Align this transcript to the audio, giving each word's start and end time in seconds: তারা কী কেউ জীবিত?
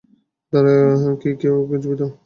তারা 0.53 0.75
কী 1.21 1.29
কেউ 1.41 1.55
জীবিত? 1.73 2.01